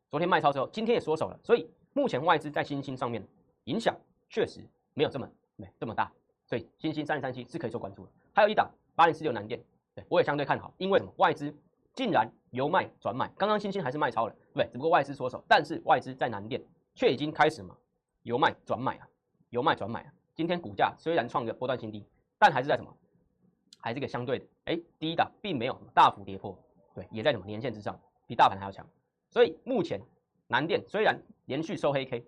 [0.09, 3.23] 昨天卖超之后，今天也缩手了，所以目前外资在星星上面
[3.65, 3.95] 影响
[4.27, 4.59] 确实
[4.95, 6.11] 没有这么没这么大，
[6.47, 8.11] 所以星星三零三七是可以做关注的。
[8.33, 11.13] 还有一档八零四六南电，对我也相对看好，因为什么？
[11.17, 11.55] 外资
[11.93, 16.59] 竟然由卖转买，刚刚星星还是卖超了，对，只不过外资缩手，但是外资在南电
[16.95, 17.77] 却已经开始嘛
[18.23, 19.07] 由卖转买啊，
[19.51, 20.13] 由卖转买啊。
[20.33, 22.03] 今天股价虽然创个波段新低，
[22.39, 22.91] 但还是在什么？
[23.77, 26.57] 还是个相对的，哎，第一档并没有大幅跌破，
[26.95, 28.83] 对，也在什么年线之上，比大盘还要强。
[29.29, 30.01] 所以目前
[30.47, 32.23] 南电虽然连续收黑 K，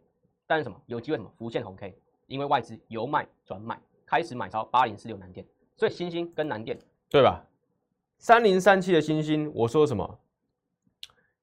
[0.46, 1.96] 但是什么有机会什么浮现红 K，
[2.28, 6.78] 因为外资由卖转买，开始买超八零四六南电，所以星星跟南电
[7.10, 7.44] 对吧？
[8.18, 10.20] 三零三七的星星，我说什么？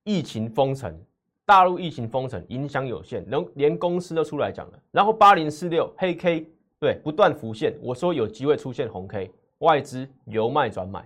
[0.05, 0.97] 疫情封城，
[1.44, 4.81] 大陆疫情封城影响有限，连连公司都出来讲了。
[4.90, 6.47] 然后八零四六黑 K，
[6.79, 9.31] 对，不断浮现，我说有机会出现红 K。
[9.59, 11.05] 外资由卖转买，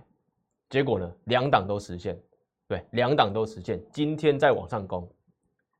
[0.69, 2.15] 结果呢，两档都实现，
[2.67, 3.81] 对，两档都实现。
[3.91, 5.07] 今天在往上攻，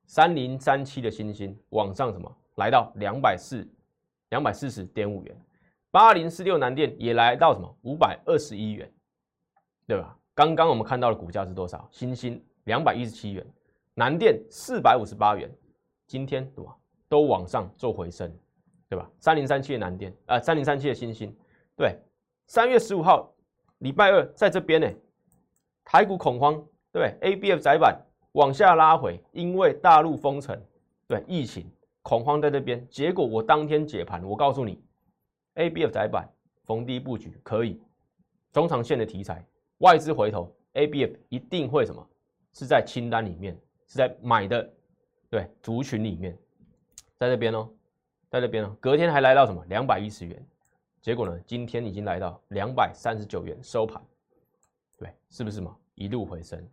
[0.06, 3.68] 三零三七的星星往上什么，来到两百四，
[4.30, 5.36] 两百四十点五元。
[5.92, 8.92] 八零四六南电也来到什么五百二十一元，
[9.88, 10.18] 对吧？
[10.34, 11.88] 刚刚我们看到的股价是多少？
[11.92, 13.46] 星星两百一十七元，
[13.94, 15.50] 南电四百五十八元，
[16.08, 16.76] 今天对吧？
[17.08, 18.36] 都往上做回升，
[18.90, 19.10] 对吧？
[19.20, 21.36] 三零三七的南电，呃，三零三七的星星，
[21.76, 21.96] 对。
[22.48, 23.34] 三月十五号，
[23.78, 24.92] 礼拜二在这边呢，
[25.86, 26.62] 台股恐慌，
[26.94, 28.00] 对，A B F 窄板
[28.34, 30.58] 往下拉回，因为大陆封城，
[31.08, 31.70] 对，疫情
[32.04, 34.82] 恐慌在这边，结果我当天解盘，我告诉你
[35.56, 36.26] ，A B F 窄板
[36.64, 37.82] 逢低布局可以，
[38.52, 39.44] 中长线的题材，
[39.80, 42.08] 外资回头，A B F 一定会什么，
[42.54, 44.72] 是在清单里面，是在买的，
[45.30, 46.38] 对，族群里面，
[47.18, 47.68] 在这边哦，
[48.30, 49.66] 在这边哦，隔天还来到什么？
[49.68, 50.48] 两百一十元。
[51.02, 51.38] 结果呢？
[51.46, 54.02] 今天已经来到两百三十九元收盘，
[54.98, 55.76] 对，是不是嘛？
[55.96, 56.66] 一路回升，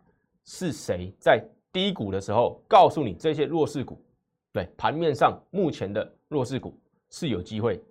[0.43, 4.01] 是谁在低谷的时候告诉你这些弱势股？
[4.51, 6.77] 对，盘面上目前的弱势股
[7.09, 7.81] 是有机会，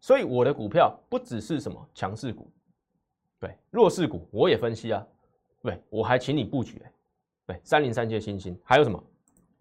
[0.00, 2.50] 所以我的股票不只是什么强势股，
[3.38, 5.06] 对，弱势股我也分析啊，
[5.62, 6.82] 对，我还请你布局，
[7.46, 9.00] 对，三零三七星星，还有什么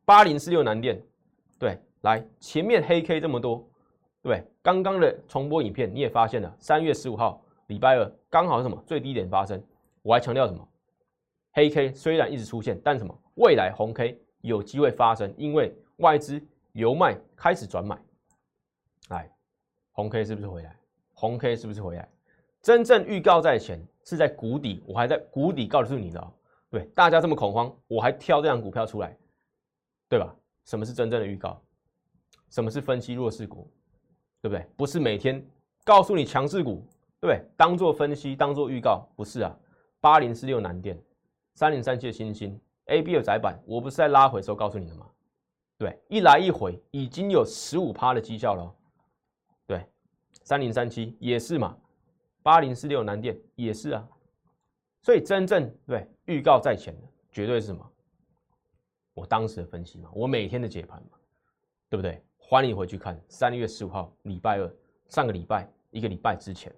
[0.05, 0.99] 八零四六南电，
[1.59, 3.63] 对，来前面黑 K 这么多。
[4.23, 9.63] 对，刚刚的重播影片你也发现了，三月十五号礼拜二刚好是什么最低点发生？
[10.01, 10.67] 我还强调什么？
[11.57, 16.39] 黑 K 虽然一直出现，但什么未来红 K 有机会发生，因为外资
[16.73, 17.99] 由卖开始转买。
[19.09, 19.27] 来，
[19.91, 20.77] 红 K 是不是回来？
[21.15, 22.07] 红 K 是不是回来？
[22.61, 26.33] 真正预告在前，是在谷底，我还在谷底告诉你的。
[26.69, 29.17] 对，大家这么恐慌，我还挑这张股票出来，
[30.07, 30.35] 对吧？
[30.65, 31.59] 什么是真正的预告？
[32.51, 33.67] 什么是分析弱势股？
[34.43, 34.63] 对不对？
[34.75, 35.43] 不是每天
[35.83, 36.87] 告诉你强势股，
[37.19, 37.43] 对不对？
[37.57, 39.57] 当做分析，当做预告，不是啊。
[39.99, 40.95] 八零四六南电，
[41.57, 45.09] 三零三七的星星，A B 的窄板，我不是在拉回的时候告诉你的吗？
[45.75, 48.75] 对，一来一回已经有十五趴的绩效了。
[49.65, 49.83] 对，
[50.43, 51.75] 三零三七也是嘛，
[52.43, 54.07] 八零四六南电也是啊。
[55.01, 57.91] 所以真正对预告在前的，绝对是什么？
[59.15, 61.17] 我当时的分析嘛，我每天的解盘嘛，
[61.89, 62.21] 对不对？
[62.37, 64.71] 欢迎回去看三月十五号礼拜二，
[65.07, 66.71] 上个礼拜一个礼拜之前，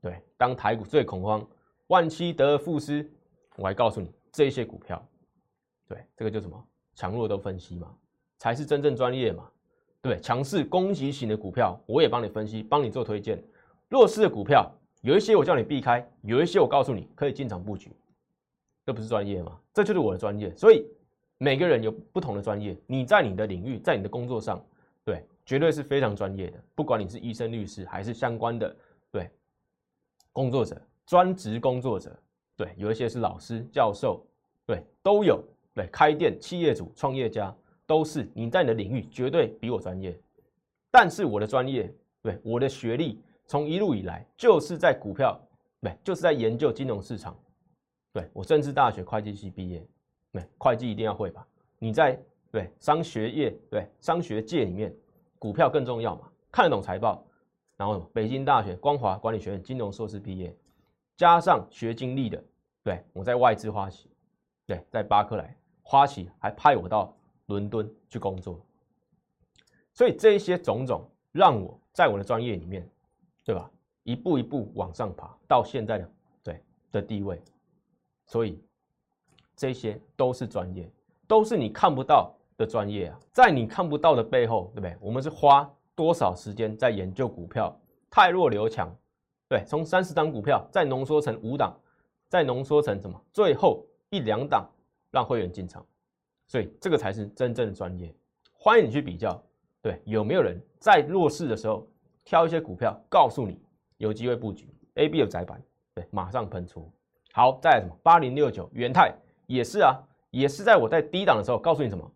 [0.00, 1.46] 对，当台股最恐慌，
[1.86, 3.08] 万七得而复失，
[3.56, 5.06] 我还告诉你这些股票，
[5.88, 6.62] 对，这个叫什么
[6.94, 7.94] 强弱都分析嘛，
[8.38, 9.48] 才是真正专业嘛，
[10.02, 13.42] 对，强势攻击型的股票我也帮你分析，帮你做推荐，
[13.88, 14.70] 弱势的股票
[15.02, 17.90] 有一些我叫你避开，有一些我告诉你可以进场布局，
[18.84, 19.58] 这不是专业吗？
[19.72, 20.86] 这就是我的专业，所以
[21.38, 24.64] 每个人有不同的专业，你在你的领域，在你的工作上。
[25.06, 26.58] 对，绝对是非常专业的。
[26.74, 28.74] 不管你是医生、律师，还是相关的
[29.10, 29.28] 对
[30.32, 32.10] 工作者、专职工作者，
[32.56, 34.24] 对，有一些是老师、教授，
[34.66, 35.42] 对，都有。
[35.74, 37.54] 对，开店、企业主、创业家，
[37.86, 40.16] 都是你在你的领域绝对比我专业。
[40.90, 45.40] 但是我的专业，对，我的学历，从一路以来就是在股票，
[45.80, 47.36] 对，就是在研究金融市场。
[48.12, 49.84] 对我政治大学会计系毕业，
[50.30, 51.46] 对，会计一定要会吧？
[51.78, 52.18] 你在。
[52.52, 54.94] 对商学业，对商学界里面，
[55.40, 56.30] 股票更重要嘛？
[56.52, 57.26] 看得懂财报，
[57.76, 60.54] 然后北京大学光华管理学院金融硕士毕业，
[61.16, 62.42] 加上学经历的，
[62.82, 64.10] 对我在外资花旗，
[64.66, 67.14] 对在巴克莱花旗还派我到
[67.46, 68.60] 伦敦去工作，
[69.92, 72.88] 所以这些种种让我在我的专业里面，
[73.44, 73.70] 对吧？
[74.02, 76.10] 一步一步往上爬到现在的
[76.42, 77.40] 对的地位，
[78.26, 78.62] 所以
[79.56, 80.90] 这些都是专业，
[81.26, 84.96] 都是你看不到的专业啊，在你看不到的背后，对不对？
[85.00, 87.74] 我们是花多少时间在研究股票，
[88.10, 88.94] 太弱留强，
[89.48, 91.78] 对，从三十档股票再浓缩成五档，
[92.28, 93.20] 再浓缩成什么？
[93.32, 94.68] 最后一两档
[95.10, 95.84] 让会员进场，
[96.46, 98.14] 所以这个才是真正的专业。
[98.52, 99.40] 欢迎你去比较，
[99.82, 101.86] 对，有没有人在弱势的时候
[102.24, 103.60] 挑一些股票，告诉你
[103.98, 105.62] 有机会布局 A、B 的窄板，
[105.94, 106.90] 对，马上喷出。
[107.32, 107.94] 好，再来什么？
[108.02, 109.14] 八零六九元泰
[109.46, 112.10] 也是啊，也是在我在低档的时候告诉你什么？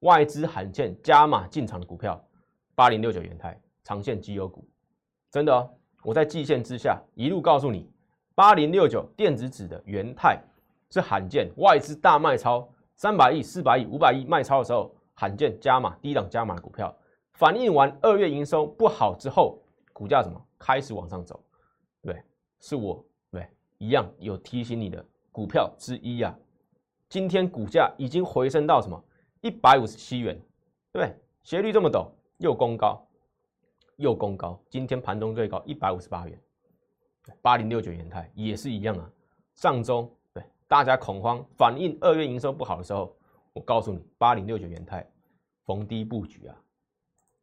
[0.00, 2.20] 外资罕见加码进场的股票，
[2.74, 4.68] 八零六九元泰长线绩优股，
[5.30, 5.70] 真的哦。
[6.08, 7.86] 我在季线之下一路告诉你，
[8.34, 10.42] 八零六九电子纸的元泰
[10.88, 12.66] 是罕见外资大卖超
[12.96, 16.96] 三百亿、四百亿、五百亿卖超的时候，罕见加码低档加码的股票，
[17.34, 19.58] 反映完二月营收不好之后，
[19.92, 21.38] 股价什么开始往上走？
[22.00, 22.22] 对，
[22.58, 26.34] 是我对一样有提醒你的股票之一啊。
[27.10, 28.98] 今天股价已经回升到什么
[29.42, 30.34] 一百五十七元，
[30.90, 31.14] 对不对？
[31.42, 33.06] 斜率这么陡，又攻高。
[33.98, 36.40] 又攻高，今天盘中最高一百五十八元，
[37.42, 39.10] 八零六九元泰也是一样啊。
[39.54, 43.12] 上周对大家恐慌反映二月营收不好的时候，
[43.52, 45.04] 我告诉你八零六九元泰
[45.64, 46.54] 逢低布局啊，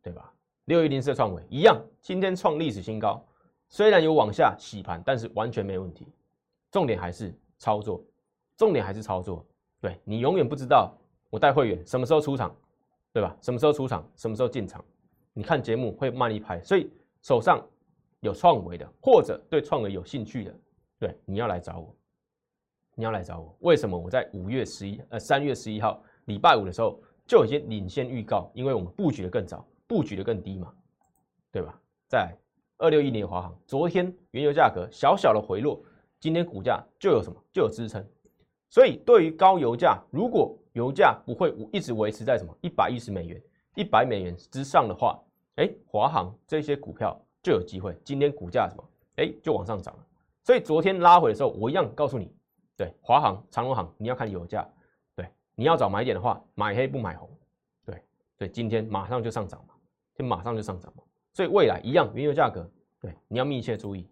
[0.01, 0.31] 对吧？
[0.63, 3.21] 六一零四创伟一样，今天创历史新高，
[3.67, 6.07] 虽然有往下洗盘，但是完全没问题。
[6.71, 8.01] 重点还是操作，
[8.55, 9.45] 重点还是操作。
[9.81, 10.95] 对你永远不知道
[11.29, 12.55] 我带会员什么时候出场，
[13.11, 13.35] 对吧？
[13.41, 14.81] 什么时候出场，什么时候进场。
[15.37, 16.89] 你看节目会慢一拍，所以
[17.21, 17.61] 手上
[18.21, 20.55] 有创维的，或者对创维有兴趣的，
[20.97, 21.93] 对，你要来找我，
[22.95, 23.53] 你要来找我。
[23.59, 28.49] 为什么我在五月十一呃三月十一号礼拜五的时候就已经领先预告？
[28.53, 30.73] 因为我们布局的更早，布局的更低嘛，
[31.51, 31.77] 对吧？
[32.07, 32.33] 在
[32.77, 35.83] 二六一年华航，昨天原油价格小小的回落，
[36.17, 38.01] 今天股价就有什么就有支撑。
[38.69, 43.41] 所以对于高油价，如果油价不会一直维持在什么一百一十美元。
[43.77, 45.21] 一百美元之上的话，
[45.55, 47.97] 哎，华航这些股票就有机会。
[48.03, 48.83] 今天股价什么？
[49.15, 50.05] 哎，就往上涨了。
[50.43, 52.31] 所以昨天拉回的时候，我一样告诉你，
[52.75, 54.67] 对，华航、长荣航，你要看油价，
[55.15, 57.29] 对，你要找买点的话，买黑不买红，
[57.85, 57.95] 对，
[58.37, 59.73] 所以今天马上就上涨嘛，
[60.13, 61.03] 就马上就上涨嘛。
[61.33, 64.07] 所以未来一样，原油价格，对，你要密切注意。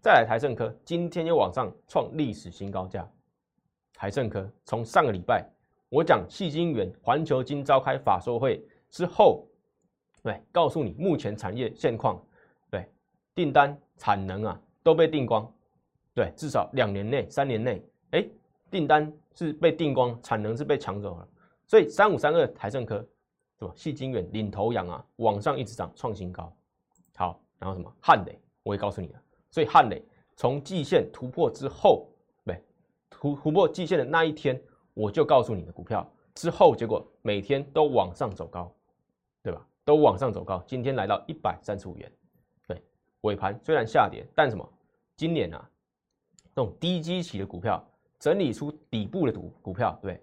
[0.00, 3.06] 再来台盛科，今天又往上创历史新高价。
[3.92, 5.48] 台盛科从上个礼拜
[5.88, 8.66] 我讲细晶圆，环球金召开法说会。
[8.88, 9.46] 之后，
[10.26, 12.20] 对，告诉你目前产业现况，
[12.68, 12.84] 对，
[13.32, 15.48] 订单、产能啊都被订光，
[16.14, 18.26] 对，至少两年内、三年内，哎，
[18.68, 21.28] 订单是被订光，产能是被抢走了，
[21.68, 22.96] 所以三五三二台盛科，
[23.60, 23.72] 是吧？
[23.76, 26.52] 细晶圆领头羊啊，往上一直涨，创新高。
[27.14, 27.88] 好，然后什么？
[28.02, 32.08] 汉磊，我也告诉你了，所以汉磊从季线突破之后，
[32.44, 32.60] 对，
[33.08, 34.60] 突突破季线的那一天，
[34.92, 38.68] 我就告诉你的股票，之后结果每天都往上走高。
[39.40, 39.64] 对吧？
[39.86, 42.12] 都往上走高，今天来到一百三十五元。
[42.66, 42.82] 对，
[43.20, 44.68] 尾盘虽然下跌，但什么？
[45.16, 45.70] 今年啊，
[46.52, 47.82] 这种低基期的股票
[48.18, 50.20] 整理出底部的股股票，对，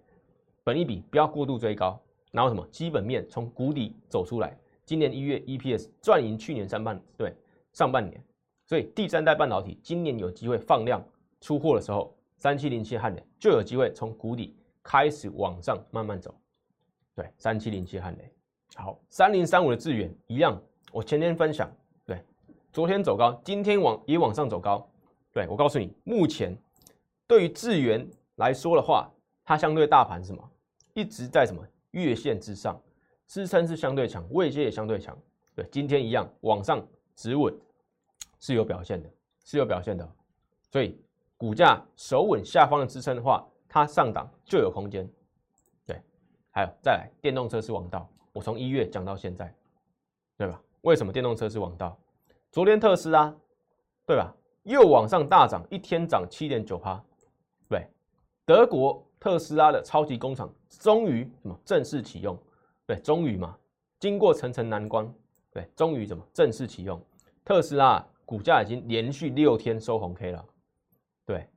[0.66, 1.98] 本一比不要过度追高，
[2.32, 2.68] 然后什么？
[2.68, 4.56] 基本面从谷底走出来。
[4.84, 7.34] 今年一月 EPS 赚赢去年上半对
[7.72, 8.22] 上半年，
[8.66, 11.02] 所以第三代半导体今年有机会放量
[11.40, 16.36] 出货的时候，三七零七汉雷就有机会从谷底开始往上慢慢走。
[17.16, 18.30] 对，三七零七汉雷。
[18.76, 20.60] 好，三零三五的智远一样，
[20.92, 21.72] 我前天分享，
[22.06, 22.24] 对，
[22.72, 24.88] 昨天走高，今天往也往上走高，
[25.32, 26.58] 对我告诉你，目前
[27.28, 29.12] 对于智源来说的话，
[29.46, 30.52] 它相对大盘什么，
[30.94, 31.64] 一直在什么？
[31.92, 32.82] 月线之上，
[33.28, 35.16] 支撑是相对强，位阶也相对强，
[35.54, 36.84] 对，今天一样往上
[37.16, 37.54] 止稳
[38.40, 39.08] 是有表现的，
[39.44, 40.12] 是有表现的，
[40.72, 41.00] 所以
[41.38, 45.08] 股价守稳下方的支撑的话，它上档就有空间，
[45.86, 46.02] 对，
[46.50, 48.10] 还有再来电动车是王道。
[48.34, 49.54] 我从一月讲到现在，
[50.38, 50.62] 对吧？
[50.82, 51.98] 为什么电动车是王道？
[52.52, 53.34] 昨天特斯拉，
[54.06, 54.36] 对吧？
[54.64, 57.02] 又往上大涨，一天涨七点九趴，
[57.70, 57.88] 对。
[58.46, 62.38] 德国特斯拉的超级工厂终于什么正式启用？
[62.86, 63.58] 对，终于嘛，
[64.00, 65.10] 经过层层难关，
[65.52, 67.02] 对，终于怎么正式启用？
[67.46, 70.46] 特斯拉股价已经连续六天收红 K 了，
[71.26, 71.48] 对，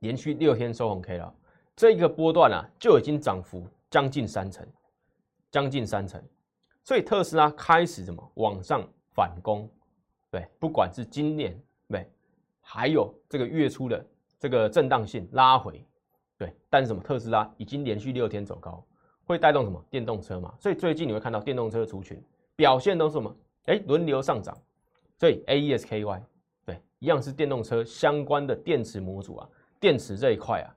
[0.00, 1.34] 连续六天收红 K 了，
[1.76, 4.66] 这个波段啊就已经涨幅将近三成。
[5.54, 6.20] 将近三成，
[6.82, 8.84] 所以特斯拉开始什么往上
[9.14, 9.70] 反攻？
[10.28, 11.56] 对，不管是今年
[11.88, 12.10] 对，
[12.60, 14.04] 还有这个月初的
[14.36, 15.86] 这个震荡性拉回，
[16.36, 17.00] 对，但是什么？
[17.00, 18.84] 特斯拉已经连续六天走高，
[19.26, 19.80] 会带动什么？
[19.88, 20.52] 电动车嘛。
[20.58, 22.20] 所以最近你会看到电动车族群
[22.56, 23.32] 表现都是什么？
[23.66, 24.58] 哎，轮流上涨。
[25.20, 26.22] 所以 A E S K Y
[26.66, 29.48] 对一样是电动车相关的电池模组啊，
[29.78, 30.74] 电池这一块啊，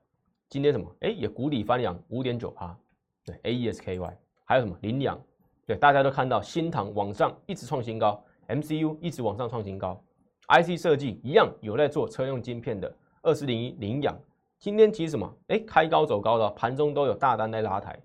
[0.48, 0.96] 今天什么？
[1.00, 2.78] 哎，也谷底翻扬五点九趴，
[3.26, 4.14] 对，AESKY，
[4.48, 4.78] 还有什么？
[4.82, 5.22] 羚羊？
[5.66, 10.02] 对，大家都看到新塘往上一直创新高，MCU 一直往上创新高
[10.48, 12.90] ，IC 设计一样有在做车用晶片的
[13.22, 14.18] 二四零一羚羊，
[14.58, 15.38] 今天其实什么？
[15.50, 18.02] 哎，开高走高的，盘中都有大单在拉抬，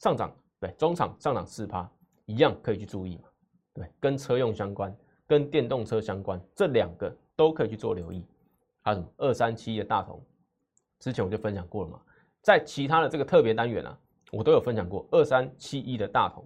[0.00, 1.88] 上涨，对，中场上涨四趴，
[2.26, 3.28] 一样可以去注意嘛，
[3.72, 4.92] 对，跟车用相关，
[5.28, 8.26] 跟电动车相关，这两个都可以去做留意。
[8.82, 9.08] 还有什么？
[9.18, 10.20] 二三七的大同，
[10.98, 12.00] 之前我就分享过了嘛，
[12.42, 13.96] 在其他的这个特别单元啊，
[14.34, 16.44] 我都有分享过二三七一的大同。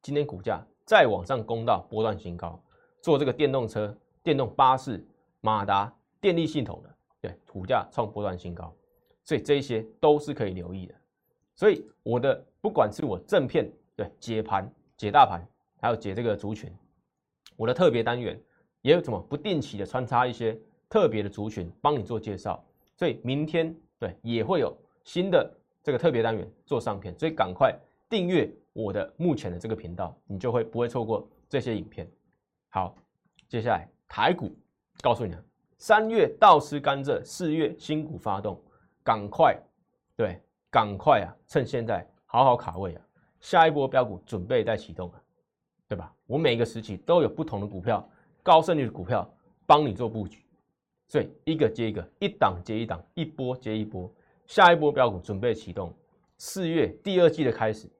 [0.00, 2.58] 今天股价再往上攻到波段新高，
[3.02, 5.06] 做这个电动车、电动巴士、
[5.42, 8.74] 马达、电力系统的，对，股价创波段新高，
[9.22, 10.94] 所以这些都是可以留意的。
[11.54, 15.46] 所以我的不管是我正片对解盘、解大盘，
[15.78, 16.72] 还有解这个族群，
[17.54, 18.40] 我的特别单元
[18.80, 20.58] 也有什么不定期的穿插一些
[20.88, 22.64] 特别的族群帮你做介绍，
[22.96, 24.74] 所以明天对也会有
[25.04, 25.52] 新的
[25.86, 27.72] 这个特别单元做上片，所以赶快
[28.08, 28.52] 订阅。
[28.72, 32.10] 我的目前的这个频道，你就会不会错过这些影片。
[32.68, 32.94] 好，
[33.48, 34.50] 接下来台股，
[35.00, 35.40] 告诉你啊，
[35.78, 38.60] 三月倒吃甘蔗，四月新股发动，
[39.04, 39.56] 赶快，
[40.16, 43.02] 对，赶快啊，趁现在好好卡位啊，
[43.40, 45.22] 下一波标股准备在启动啊，
[45.86, 46.12] 对吧？
[46.26, 48.06] 我每一个时期都有不同的股票，
[48.42, 49.26] 高胜率的股票
[49.64, 50.44] 帮你做布局，
[51.06, 54.12] 所以一个接一个，一档接一档，一波接一波，
[54.46, 55.92] 下一波标股准备启动，
[56.38, 57.90] 四月第二季的开始。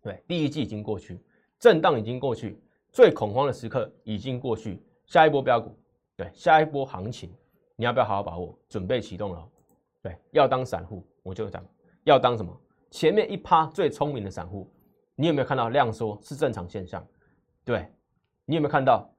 [0.00, 1.20] 对，第一季已经过去，
[1.58, 2.60] 震荡已经过去，
[2.92, 5.76] 最恐慌的时刻已经过去，下一波标股，
[6.16, 7.30] 对，下一波行情，
[7.74, 8.56] 你要不要好好把握？
[8.68, 9.48] 准备启动了，
[10.02, 11.64] 对，要当散户，我就讲，
[12.04, 12.56] 要当什么？
[12.90, 14.70] 前面一趴最聪明的散户，
[15.16, 17.06] 你有没有看到量缩是正常现象？
[17.64, 17.86] 对，
[18.44, 19.12] 你有没有看到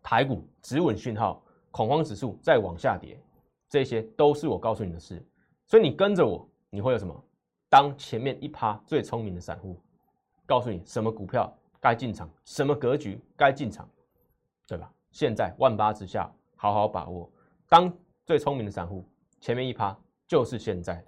[0.00, 3.20] 台股止稳讯号，恐慌指数在往下跌，
[3.68, 5.20] 这些都是我告诉你的事，
[5.66, 7.24] 所以你跟着我，你会有什么？
[7.68, 9.80] 当前面一趴最聪明的散户。
[10.46, 11.50] 告诉你什么股票
[11.80, 13.88] 该进场，什么格局该进场，
[14.68, 14.92] 对吧？
[15.10, 17.30] 现在万八之下，好好把握。
[17.66, 17.90] 当
[18.26, 19.08] 最聪明的散户，
[19.40, 19.96] 前面一趴
[20.28, 21.02] 就是现在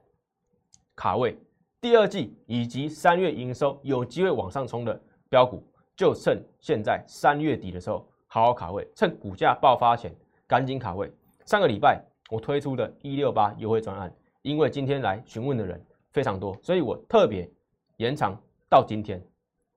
[0.94, 1.38] 卡位。
[1.82, 4.98] 第二季以及三月营收有机会往上冲的
[5.28, 5.62] 标股，
[5.94, 10.10] 就趁现在三月底的时候好好卡位，趁股价爆发前
[10.46, 11.12] 赶紧卡位。
[11.44, 14.10] 上个礼拜我推出的一六八优惠专案，
[14.46, 17.50] 因为今天来询问的人非常多，所以我特别
[17.96, 18.40] 延长。
[18.68, 19.20] 到今天，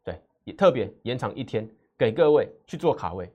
[0.04, 1.68] 对，也特别延长一天，
[1.98, 3.32] 给各位去做卡位，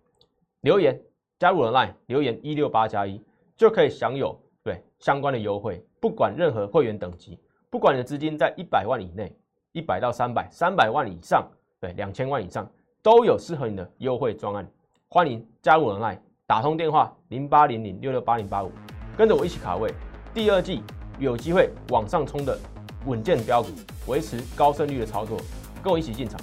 [0.60, 1.00] 留言
[1.38, 3.20] 加入了 Line，留言一六八加一
[3.56, 9.32] 就可以享有对相关的优惠，不管任何会员等级，不管你的资金在一百万以内，
[9.72, 11.48] 一百到三百，三百万以上，
[11.80, 12.68] 对，两千万以上
[13.02, 14.68] 都有适合你的优惠专案，
[15.08, 18.70] 欢迎加入了 Line，打通电话零八零零六六八零八五，
[19.16, 19.92] 跟着我一起卡位，
[20.32, 20.82] 第二季
[21.18, 22.58] 有机会往上冲的。
[23.06, 23.68] 稳健标股，
[24.06, 25.38] 维持高胜率的操作，
[25.82, 26.40] 跟我一起进场。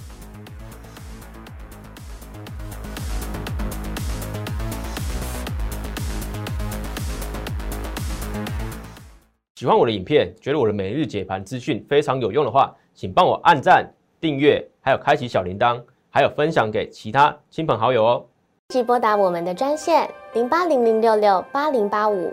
[9.56, 13.84] 喜欢我的影片，觉得我的每日解盘资讯非常有用的话，请帮我按赞、
[14.20, 18.24] 订阅，还有开启小铃铛，还有分享给其他亲朋好友哦。
[18.68, 22.32] 即拨打我们的专线零八零零六六八零八五。